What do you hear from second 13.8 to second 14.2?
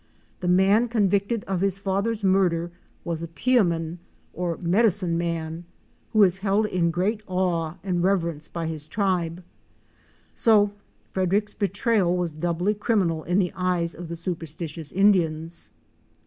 of the